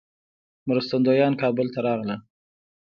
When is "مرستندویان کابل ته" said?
0.67-1.79